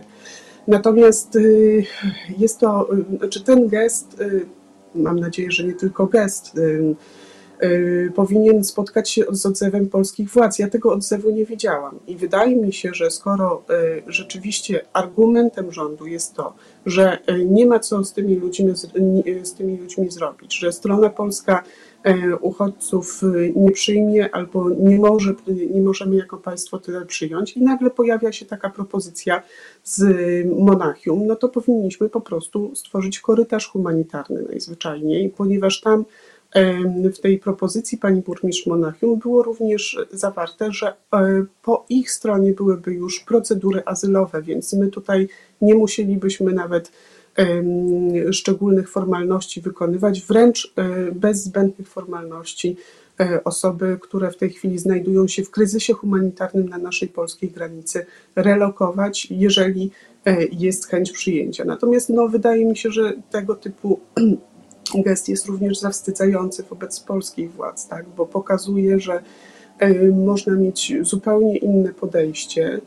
Natomiast 0.68 1.36
y, 1.36 1.84
jest 2.38 2.60
to, 2.60 2.94
y, 2.94 3.18
znaczy 3.18 3.44
ten 3.44 3.68
gest 3.68 4.16
mam 4.94 5.20
nadzieję, 5.20 5.50
że 5.50 5.64
nie 5.64 5.72
tylko 5.72 6.06
gest, 6.06 6.58
y, 6.58 6.94
y, 7.62 8.12
powinien 8.14 8.64
spotkać 8.64 9.10
się 9.10 9.24
z 9.30 9.46
odzewem 9.46 9.88
polskich 9.88 10.30
władz. 10.30 10.58
Ja 10.58 10.68
tego 10.68 10.92
odzewu 10.92 11.30
nie 11.30 11.44
widziałam 11.44 11.98
i 12.06 12.16
wydaje 12.16 12.56
mi 12.56 12.72
się, 12.72 12.94
że 12.94 13.10
skoro 13.10 13.62
y, 13.70 14.02
rzeczywiście 14.06 14.84
argumentem 14.92 15.72
rządu 15.72 16.06
jest 16.06 16.34
to, 16.34 16.54
że 16.86 17.18
nie 17.46 17.66
ma 17.66 17.78
co 17.78 18.04
z 18.04 18.12
tymi 18.12 18.36
ludźmi, 18.36 18.72
z 19.42 19.54
tymi 19.54 19.76
ludźmi 19.76 20.10
zrobić, 20.10 20.58
że 20.58 20.72
strona 20.72 21.10
polska 21.10 21.62
uchodźców 22.40 23.20
nie 23.56 23.70
przyjmie 23.70 24.34
albo 24.34 24.70
nie, 24.70 24.98
może, 24.98 25.34
nie 25.70 25.82
możemy 25.82 26.16
jako 26.16 26.36
państwo 26.36 26.78
tyle 26.78 27.06
przyjąć. 27.06 27.56
I 27.56 27.62
nagle 27.62 27.90
pojawia 27.90 28.32
się 28.32 28.46
taka 28.46 28.70
propozycja 28.70 29.42
z 29.84 30.04
Monachium, 30.58 31.26
no 31.26 31.36
to 31.36 31.48
powinniśmy 31.48 32.08
po 32.08 32.20
prostu 32.20 32.74
stworzyć 32.74 33.20
korytarz 33.20 33.68
humanitarny 33.68 34.42
najzwyczajniej, 34.42 35.30
ponieważ 35.30 35.80
tam 35.80 36.04
w 37.14 37.18
tej 37.18 37.38
propozycji 37.38 37.98
pani 37.98 38.20
burmistrz 38.20 38.66
Monachium 38.66 39.18
było 39.18 39.42
również 39.42 39.98
zawarte, 40.12 40.72
że 40.72 40.88
e, 41.14 41.44
po 41.62 41.84
ich 41.88 42.10
stronie 42.10 42.52
byłyby 42.52 42.94
już 42.94 43.20
procedury 43.20 43.82
azylowe, 43.86 44.42
więc 44.42 44.72
my 44.72 44.88
tutaj 44.88 45.28
nie 45.60 45.74
musielibyśmy 45.74 46.52
nawet 46.52 46.92
szczególnych 48.30 48.90
formalności 48.90 49.60
wykonywać, 49.60 50.22
wręcz 50.22 50.72
e, 50.76 51.12
bez 51.12 51.44
zbędnych 51.44 51.88
formalności 51.88 52.76
e, 53.20 53.44
osoby, 53.44 53.98
które 54.02 54.30
w 54.30 54.36
tej 54.36 54.50
chwili 54.50 54.78
znajdują 54.78 55.28
się 55.28 55.42
w 55.42 55.50
kryzysie 55.50 55.92
humanitarnym 55.94 56.68
na 56.68 56.78
naszej 56.78 57.08
polskiej 57.08 57.50
granicy, 57.50 58.06
relokować, 58.36 59.26
jeżeli 59.30 59.90
e, 60.26 60.44
jest 60.44 60.86
chęć 60.88 61.12
przyjęcia. 61.12 61.64
Natomiast 61.64 62.08
no, 62.08 62.28
wydaje 62.28 62.64
mi 62.64 62.76
się, 62.76 62.90
że 62.90 63.12
tego 63.30 63.54
typu 63.54 64.00
gest 65.04 65.28
jest 65.28 65.46
również 65.46 65.78
zawstydzający 65.78 66.62
wobec 66.62 67.00
polskich 67.00 67.52
władz, 67.52 67.88
tak? 67.88 68.06
bo 68.16 68.26
pokazuje, 68.26 69.00
że 69.00 69.22
można 70.24 70.54
mieć 70.54 70.92
zupełnie 71.00 71.56
inne 71.56 71.94
podejście 71.94 72.80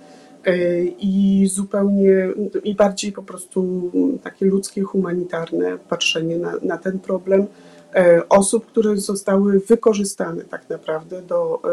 i 1.00 1.48
zupełnie 1.51 2.27
i 2.63 2.75
bardziej 2.75 3.12
po 3.12 3.24
prostu 3.24 3.92
takie 4.24 4.46
ludzkie, 4.46 4.82
humanitarne 4.82 5.77
patrzenie 5.77 6.38
na, 6.38 6.54
na 6.62 6.77
ten 6.77 7.00
problem 7.00 7.48
e, 7.96 8.30
osób, 8.30 8.66
które 8.66 8.98
zostały 8.98 9.60
wykorzystane 9.60 10.44
tak 10.44 10.70
naprawdę 10.70 11.22
do, 11.22 11.62
e, 11.63 11.70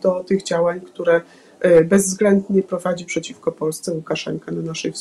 do 0.00 0.24
tych 0.24 0.42
działań, 0.42 0.80
które 0.80 1.20
bezwzględnie 1.84 2.62
prowadzi 2.62 3.04
przeciwko 3.04 3.52
Polsce 3.52 3.92
Łukaszenka 3.92 4.52
na 4.52 4.62
naszej 4.62 4.92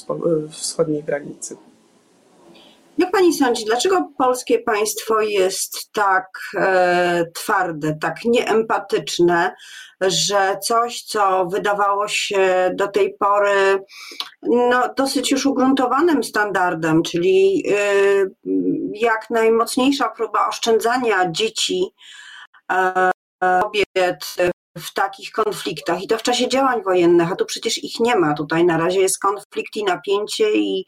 wschodniej 0.50 1.04
granicy. 1.04 1.56
Jak 2.98 3.12
pani 3.12 3.34
sądzi, 3.34 3.66
dlaczego 3.66 4.10
polskie 4.18 4.60
państwo 4.60 5.22
jest 5.22 5.92
tak 5.92 6.26
e, 6.58 7.26
twarde, 7.34 7.98
tak 8.02 8.26
nieempatyczne, 8.26 9.56
że 10.02 10.58
coś, 10.64 11.02
co 11.02 11.46
wydawało 11.46 12.08
się 12.08 12.72
do 12.76 12.88
tej 12.88 13.16
pory 13.20 13.84
no, 14.42 14.94
dosyć 14.98 15.32
już 15.32 15.46
ugruntowanym 15.46 16.24
standardem, 16.24 17.04
czyli 17.04 17.64
e, 17.68 17.76
jak 18.94 19.30
najmocniejsza 19.30 20.10
próba 20.10 20.48
oszczędzania 20.48 21.32
dzieci, 21.32 21.84
e, 22.72 23.12
kobiet 23.62 24.36
w 24.78 24.94
takich 24.94 25.32
konfliktach 25.32 26.04
i 26.04 26.08
to 26.08 26.18
w 26.18 26.24
czasie 26.24 26.48
działań 26.48 26.84
wojennych, 26.84 27.32
a 27.32 27.36
tu 27.36 27.46
przecież 27.46 27.84
ich 27.84 28.00
nie 28.00 28.16
ma. 28.16 28.34
Tutaj 28.34 28.66
na 28.66 28.78
razie 28.78 29.00
jest 29.02 29.20
konflikt 29.20 29.76
i 29.76 29.84
napięcie 29.84 30.54
i 30.54 30.86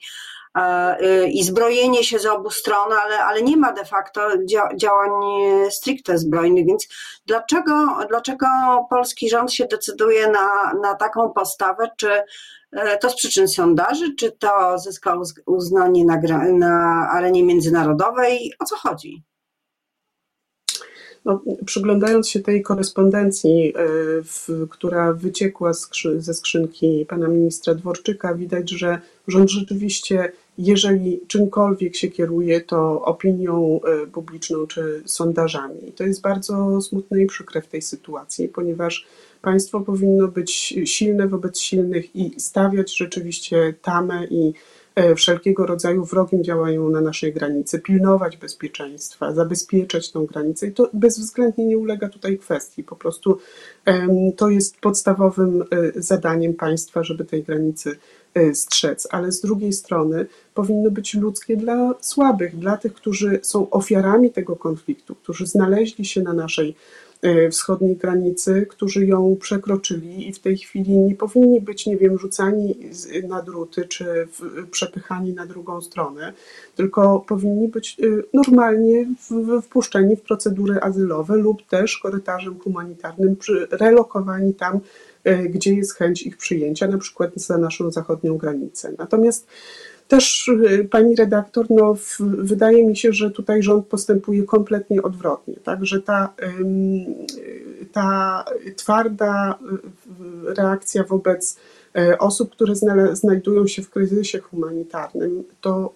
i 1.32 1.44
zbrojenie 1.44 2.04
się 2.04 2.20
z 2.20 2.26
obu 2.26 2.50
stron, 2.50 2.94
ale, 3.04 3.18
ale 3.20 3.42
nie 3.42 3.58
ma 3.58 3.74
de 3.74 3.86
facto 3.86 4.22
działań 4.76 5.12
stricte 5.70 6.18
zbrojnych, 6.18 6.66
więc 6.66 6.88
dlaczego, 7.26 7.98
dlaczego 8.10 8.46
polski 8.90 9.30
rząd 9.30 9.54
się 9.54 9.66
decyduje 9.66 10.28
na, 10.28 10.74
na 10.82 10.96
taką 10.96 11.30
postawę? 11.30 11.90
Czy 11.98 12.12
y, 12.12 12.80
to 13.02 13.10
z 13.10 13.16
przyczyn 13.16 13.48
sondaży, 13.48 14.16
czy 14.16 14.32
to 14.32 14.80
zyskał 14.80 15.24
uznanie 15.46 16.06
na, 16.06 16.22
na 16.54 17.08
arenie 17.14 17.44
międzynarodowej? 17.44 18.54
O 18.60 18.66
co 18.66 18.76
chodzi? 18.76 19.24
No, 21.26 21.42
przyglądając 21.66 22.30
się 22.30 22.40
tej 22.40 22.62
korespondencji, 22.62 23.74
w, 24.24 24.68
która 24.70 25.14
wyciekła 25.14 25.74
skrzy, 25.74 26.22
ze 26.22 26.34
skrzynki 26.34 27.06
pana 27.10 27.28
ministra 27.28 27.74
Dworczyka, 27.74 28.34
widać, 28.34 28.70
że 28.70 29.02
rząd 29.28 29.50
rzeczywiście, 29.50 30.32
jeżeli 30.58 31.22
czymkolwiek 31.28 31.96
się 31.96 32.08
kieruje, 32.08 32.62
to 32.62 33.02
opinią 33.02 33.80
publiczną 34.14 34.68
czy 34.68 35.04
sondażami. 35.06 35.90
I 35.90 35.92
to 35.92 36.04
jest 36.04 36.22
bardzo 36.22 36.82
smutne 36.82 37.22
i 37.22 37.26
przykre 37.26 37.62
w 37.62 37.68
tej 37.68 37.82
sytuacji, 37.82 38.48
ponieważ 38.48 39.08
państwo 39.46 39.82
powinno 39.82 40.28
być 40.28 40.74
silne 40.86 41.28
wobec 41.28 41.60
silnych 41.60 42.16
i 42.16 42.40
stawiać 42.40 42.98
rzeczywiście 42.98 43.74
tamę 43.82 44.26
i 44.30 44.54
e, 44.96 45.16
wszelkiego 45.16 45.66
rodzaju 45.66 46.06
wrogim 46.06 46.44
działaniom 46.44 46.92
na 46.92 47.02
naszej 47.02 47.34
granicy, 47.34 47.80
pilnować 47.80 48.38
bezpieczeństwa, 48.38 49.34
zabezpieczać 49.34 50.12
tą 50.12 50.26
granicę 50.26 50.68
i 50.68 50.72
to 50.72 50.90
bezwzględnie 50.94 51.66
nie 51.66 51.78
ulega 51.78 52.10
tutaj 52.10 52.38
kwestii. 52.38 52.84
Po 52.84 52.96
prostu 52.96 53.38
to 54.38 54.50
jest 54.50 54.80
podstawowym 54.80 55.62
e, 55.62 55.66
zadaniem 55.96 56.54
państwa, 56.54 57.04
żeby 57.04 57.26
tej 57.26 57.44
granicy 57.44 57.90
e, 57.90 57.96
strzec, 58.54 59.08
ale 59.12 59.32
z 59.32 59.42
drugiej 59.42 59.74
strony 59.74 60.26
powinno 60.54 60.92
być 60.92 61.14
ludzkie 61.14 61.58
dla 61.58 61.96
słabych, 62.02 62.60
dla 62.60 62.78
tych, 62.78 62.94
którzy 62.94 63.40
są 63.44 63.70
ofiarami 63.70 64.32
tego 64.32 64.56
konfliktu, 64.56 65.16
którzy 65.16 65.48
znaleźli 65.48 66.06
się 66.06 66.22
na 66.22 66.34
naszej 66.34 66.70
E, 66.70 67.05
wschodniej 67.52 67.96
granicy, 67.96 68.66
którzy 68.70 69.06
ją 69.06 69.36
przekroczyli 69.40 70.30
i 70.30 70.34
w 70.34 70.40
tej 70.40 70.58
chwili 70.58 70.98
nie 70.98 71.16
powinni 71.16 71.62
być, 71.62 71.86
nie 71.86 71.98
wiem, 71.98 72.18
rzucani 72.18 72.76
na 73.28 73.42
druty 73.42 73.86
czy 73.88 74.28
przepychani 74.72 75.34
na 75.34 75.46
drugą 75.46 75.82
stronę, 75.82 76.34
tylko 76.76 77.20
powinni 77.20 77.68
być 77.68 77.98
e, 78.00 78.06
normalnie 78.34 79.06
wpuszczeni 79.64 80.16
w 80.16 80.22
procedury 80.22 80.80
azylowe 80.82 81.36
lub 81.36 81.68
też 81.68 81.98
korytarzem 81.98 82.60
humanitarnym 82.60 83.36
relokowani 83.72 84.54
tam, 84.54 84.80
e, 85.24 85.44
gdzie 85.44 85.74
jest 85.74 85.96
chęć 85.96 86.22
ich 86.22 86.38
przyjęcia, 86.38 86.88
na 86.88 86.98
przykład 86.98 87.32
za 87.36 87.58
naszą 87.58 87.92
zachodnią 87.92 88.38
granicę. 88.38 88.94
Natomiast 88.98 89.48
też 90.08 90.48
y, 90.48 90.88
pani 90.92 91.16
redaktor, 91.16 91.66
no, 91.70 91.96
wydaje 92.20 92.88
mi 92.88 92.98
się, 92.98 93.14
że 93.14 93.32
tutaj 93.32 93.64
rząd 93.64 93.88
postępuje 93.88 94.44
kompletnie 94.44 95.04
odwrotnie, 95.04 95.56
tak, 95.64 95.86
że 95.86 96.02
ta, 96.02 96.34
ta 97.92 98.46
twarda 98.76 99.60
y, 100.50 100.54
reakcja 100.56 101.04
wobec 101.04 101.58
y, 101.98 102.18
osób, 102.18 102.52
które 102.52 102.74
znajdują 103.14 103.68
się 103.68 103.82
w 103.82 103.90
kryzysie 103.90 104.40
humanitarnym, 104.40 105.44
to 105.62 105.94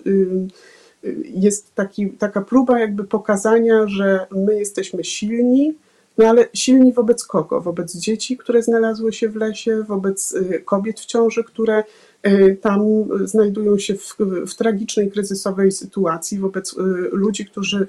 jest 1.24 1.76
taki, 1.76 2.10
taka 2.10 2.42
próba 2.42 2.80
jakby 2.80 3.04
pokazania, 3.04 3.88
że 3.88 4.28
my 4.32 4.60
jesteśmy 4.60 5.04
silni, 5.04 5.74
no 6.20 6.28
ale 6.28 6.48
silni 6.54 6.94
wobec 6.94 7.26
kogo? 7.26 7.62
Wobec 7.62 7.96
dzieci, 7.96 8.38
które 8.38 8.64
znalazły 8.64 9.14
się 9.14 9.30
w 9.30 9.36
lesie, 9.36 9.84
wobec 9.84 10.36
kobiet 10.66 11.00
w 11.00 11.06
ciąży, 11.06 11.44
które 11.44 11.84
E, 12.24 12.56
tam 12.56 12.82
znajdują 13.24 13.78
się 13.78 13.96
w, 13.96 14.18
w 14.48 14.56
tragicznej, 14.56 15.12
kryzysowej 15.12 15.72
sytuacji 15.72 16.40
wobec 16.40 16.76
ludzi, 17.12 17.46
którzy 17.46 17.88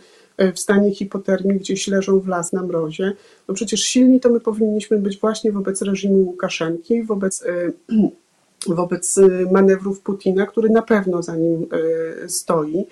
w 0.54 0.58
stanie 0.58 0.94
hipotermii 0.94 1.58
gdzieś 1.58 1.88
leżą 1.88 2.20
w 2.20 2.28
las 2.28 2.52
na 2.52 2.62
mrozie. 2.62 3.12
No 3.48 3.54
przecież 3.54 3.80
silni 3.80 4.20
to 4.20 4.30
my 4.30 4.40
powinniśmy 4.40 4.98
być 4.98 5.20
właśnie 5.20 5.52
wobec 5.52 5.82
reżimu 5.82 6.18
Łukaszenki, 6.18 7.02
wobec, 7.02 7.44
wobec 8.66 9.20
manewrów 9.52 10.00
Putina, 10.00 10.46
który 10.46 10.70
na 10.70 10.82
pewno 10.82 11.22
za 11.22 11.36
nim 11.36 11.66
stoi. 12.26 12.86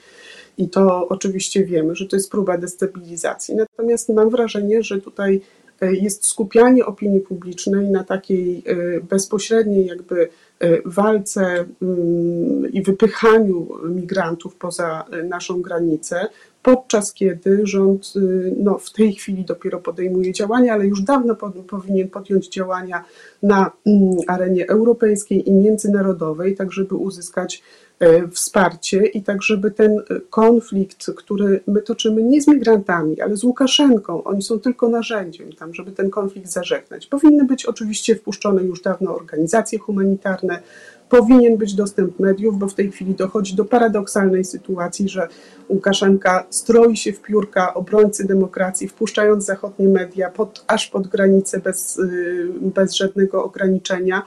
I 0.59 0.69
to 0.69 1.09
oczywiście 1.09 1.65
wiemy, 1.65 1.97
że 1.97 2.07
to 2.07 2.17
jest 2.17 2.31
próba 2.31 2.59
destabilizacji. 2.59 3.55
Natomiast 3.55 4.09
mam 4.09 4.31
wrażenie, 4.31 4.83
że 4.83 5.01
tutaj 5.01 5.41
jest 5.81 6.27
skupianie 6.27 6.87
opinii 6.87 7.21
publicznej 7.21 7.91
na 7.91 8.05
takiej 8.05 8.65
bezpośredniej 9.03 9.87
jakby 9.87 10.29
E, 10.61 10.79
walce 10.85 11.65
mm, 11.83 12.73
i 12.73 12.83
wypychaniu 12.83 13.69
migrantów 13.89 14.55
poza 14.55 15.05
naszą 15.25 15.63
granicę, 15.63 16.29
podczas 16.75 17.13
kiedy 17.13 17.61
rząd 17.67 18.13
y, 18.17 18.55
no, 18.57 18.79
w 18.79 18.93
tej 18.93 19.13
chwili 19.13 19.45
dopiero 19.45 19.79
podejmuje 19.79 20.33
działania, 20.33 20.73
ale 20.73 20.87
już 20.87 21.03
dawno 21.03 21.37
powinien 21.69 22.09
podjąć 22.09 22.49
działania 22.49 23.05
na 23.43 23.71
mm, 23.87 24.17
arenie 24.27 24.69
europejskiej 24.69 25.49
i 25.49 25.53
międzynarodowej, 25.53 26.57
tak 26.57 26.73
żeby 26.73 26.95
uzyskać 26.95 27.63
e, 28.01 28.29
wsparcie 28.29 29.07
i 29.07 29.23
tak, 29.23 29.43
żeby 29.43 29.71
ten 29.71 30.03
konflikt, 30.31 31.07
który 31.17 31.61
my 31.67 31.83
toczymy 31.83 32.23
nie 32.23 32.43
z 32.43 32.49
migrantami, 32.49 33.21
ale 33.21 33.37
z 33.37 33.45
Łukaszenką, 33.45 34.25
oni 34.25 34.43
są 34.43 34.59
tylko 34.59 34.89
narzędziem 34.89 35.53
tam, 35.53 35.75
żeby 35.75 35.93
ten 35.93 36.11
konflikt 36.11 36.51
zażegnać. 36.51 37.07
Powinny 37.07 37.45
być 37.45 37.67
oczywiście 37.67 38.17
wpuszczone 38.17 38.63
już 38.63 38.83
dawno 38.83 39.15
organizacje 39.15 39.79
humanitarne, 39.79 40.63
powinien 41.09 41.57
być 41.57 41.75
dostęp 41.75 42.19
mediów, 42.19 42.59
bo 42.59 42.69
w 42.69 42.75
tej 42.75 42.91
chwili 42.91 43.15
dochodzi 43.15 43.55
do 43.55 43.65
paradoksalnej 43.65 44.45
sytuacji, 44.45 45.09
że 45.09 45.29
Łukaszenka 45.69 46.47
stroi 46.51 46.97
się 46.97 47.13
w 47.13 47.23
piórka 47.23 47.75
obrońcy 47.75 48.27
demokracji, 48.27 48.89
wpuszczając 48.89 49.45
zachodnie 49.45 49.89
media 49.89 50.31
pod, 50.31 50.65
aż 50.67 50.87
pod 50.87 51.07
granicę 51.07 51.61
bez, 51.61 51.99
y, 51.99 52.49
bez 52.61 52.95
żadnego 52.95 53.45
ograniczenia. 53.45 54.23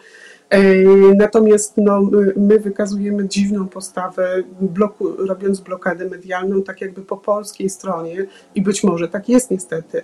E, 0.51 0.85
natomiast 1.15 1.77
no, 1.77 2.09
my 2.35 2.59
wykazujemy 2.59 3.27
dziwną 3.27 3.67
postawę, 3.67 4.43
bloku, 4.61 5.11
robiąc 5.11 5.59
blokadę 5.59 6.09
medialną, 6.09 6.63
tak 6.63 6.81
jakby 6.81 7.01
po 7.01 7.17
polskiej 7.17 7.69
stronie, 7.69 8.25
i 8.55 8.61
być 8.61 8.83
może 8.83 9.07
tak 9.07 9.29
jest 9.29 9.51
niestety, 9.51 10.03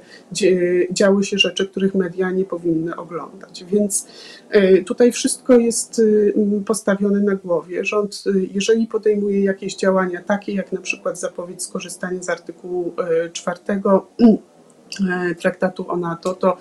działy 0.92 1.24
się 1.24 1.38
rzeczy, 1.38 1.68
których 1.68 1.96
media 1.96 2.32
nie 2.32 2.46
powinny 2.46 2.96
oglądać. 2.96 3.66
Więc 3.72 4.08
e, 4.50 4.84
tutaj 4.84 5.12
wszystko 5.12 5.58
jest 5.58 6.00
y, 6.00 6.34
postawione 6.66 7.20
na 7.20 7.36
głowie. 7.36 7.86
Rząd, 7.86 8.24
y, 8.28 8.48
jeżeli 8.54 8.88
podejmuje 8.88 9.44
jakieś 9.44 9.76
działania, 9.76 10.22
takie 10.22 10.54
jak 10.54 10.72
na 10.72 10.82
przykład 10.82 11.20
zapowiedź 11.20 11.64
skorzystania 11.64 12.24
z 12.24 12.30
artykułu 12.30 12.94
e, 12.98 13.30
czwartego, 13.30 14.08
traktatu 15.40 15.92
o 15.92 15.98
NATO, 15.98 16.34
to 16.34 16.58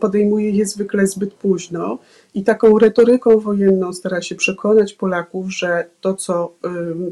podejmuje 0.00 0.50
je 0.50 0.66
zwykle 0.66 1.06
zbyt 1.06 1.34
późno 1.34 1.98
i 2.34 2.44
taką 2.44 2.78
retoryką 2.78 3.38
wojenną 3.38 3.92
stara 3.92 4.22
się 4.22 4.34
przekonać 4.34 4.92
Polaków, 4.92 5.52
że 5.52 5.86
to 6.00 6.14
co, 6.14 6.54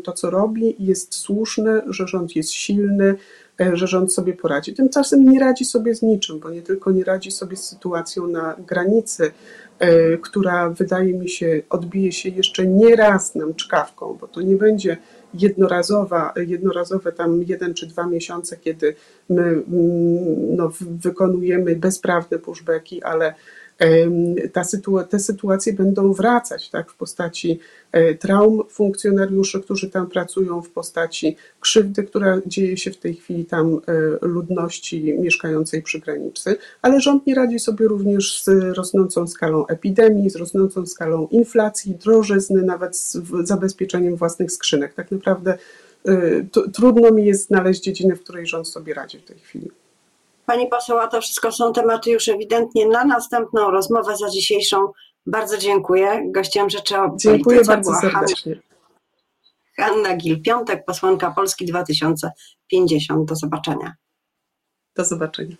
to, 0.04 0.12
co 0.12 0.30
robi, 0.30 0.76
jest 0.78 1.14
słuszne, 1.14 1.82
że 1.86 2.08
rząd 2.08 2.36
jest 2.36 2.50
silny, 2.50 3.14
e, 3.60 3.76
że 3.76 3.86
rząd 3.86 4.12
sobie 4.12 4.32
poradzi. 4.32 4.74
Tymczasem 4.74 5.30
nie 5.30 5.40
radzi 5.40 5.64
sobie 5.64 5.94
z 5.94 6.02
niczym, 6.02 6.38
bo 6.38 6.50
nie 6.50 6.62
tylko 6.62 6.90
nie 6.90 7.04
radzi 7.04 7.30
sobie 7.30 7.56
z 7.56 7.64
sytuacją 7.64 8.26
na 8.26 8.56
granicy, 8.66 9.30
e, 9.78 10.18
która 10.18 10.70
wydaje 10.70 11.14
mi 11.14 11.28
się 11.28 11.62
odbije 11.70 12.12
się 12.12 12.28
jeszcze 12.28 12.66
nie 12.66 12.96
raz 12.96 13.34
nam 13.34 13.54
czkawką, 13.54 14.18
bo 14.20 14.28
to 14.28 14.40
nie 14.40 14.56
będzie 14.56 14.96
jednorazowa, 15.34 16.32
jednorazowe 16.36 17.12
tam 17.12 17.42
jeden 17.42 17.74
czy 17.74 17.86
dwa 17.86 18.06
miesiące, 18.06 18.56
kiedy 18.56 18.94
my 19.28 19.42
mm, 19.42 20.56
no, 20.56 20.72
wykonujemy 20.80 21.76
bezprawne 21.76 22.38
pushbacki, 22.38 23.02
ale 23.02 23.34
ta 24.52 24.64
sytua 24.64 25.04
te 25.04 25.18
sytuacje 25.18 25.72
będą 25.72 26.12
wracać 26.12 26.70
tak, 26.70 26.90
w 26.90 26.96
postaci 26.96 27.58
e, 27.92 28.14
traum 28.14 28.62
funkcjonariuszy, 28.70 29.60
którzy 29.60 29.90
tam 29.90 30.06
pracują, 30.06 30.62
w 30.62 30.70
postaci 30.70 31.36
krzywdy, 31.60 32.04
która 32.04 32.38
dzieje 32.46 32.76
się 32.76 32.90
w 32.90 32.96
tej 32.96 33.14
chwili 33.14 33.44
tam 33.44 33.74
e, 33.74 34.26
ludności 34.26 35.14
mieszkającej 35.18 35.82
przy 35.82 36.00
granicy, 36.00 36.56
ale 36.82 37.00
rząd 37.00 37.26
nie 37.26 37.34
radzi 37.34 37.58
sobie 37.58 37.88
również 37.88 38.42
z 38.42 38.48
rosnącą 38.76 39.26
skalą 39.26 39.66
epidemii, 39.66 40.30
z 40.30 40.36
rosnącą 40.36 40.86
skalą 40.86 41.26
inflacji, 41.30 41.94
drożyzny, 41.94 42.62
nawet 42.62 42.96
z 42.96 43.18
zabezpieczeniem 43.44 44.16
własnych 44.16 44.52
skrzynek. 44.52 44.94
Tak 44.94 45.10
naprawdę 45.10 45.58
e, 46.04 46.44
trudno 46.72 47.10
mi 47.10 47.26
jest 47.26 47.46
znaleźć 47.46 47.82
dziedzinę, 47.82 48.16
w 48.16 48.22
której 48.22 48.46
rząd 48.46 48.68
sobie 48.68 48.94
radzi 48.94 49.18
w 49.18 49.24
tej 49.24 49.38
chwili. 49.38 49.81
Pani 50.52 50.68
poseł, 50.68 50.98
a 50.98 51.08
to 51.08 51.20
wszystko 51.20 51.52
są 51.52 51.72
tematy 51.72 52.10
już 52.10 52.28
ewidentnie 52.28 52.88
na 52.88 53.04
następną 53.04 53.70
rozmowę 53.70 54.16
za 54.16 54.30
dzisiejszą. 54.30 54.92
Bardzo 55.26 55.58
dziękuję. 55.58 56.22
Gościem 56.26 56.70
rzeczy 56.70 56.98
o 56.98 57.16
Dziękuję 57.16 57.60
bardzo 57.66 57.94
serdecznie. 57.94 58.60
Hanna 59.76 60.16
Gil-Piątek, 60.16 60.84
posłanka 60.86 61.30
Polski 61.30 61.66
2050. 61.66 63.28
Do 63.28 63.34
zobaczenia. 63.34 63.94
Do 64.96 65.04
zobaczenia. 65.04 65.56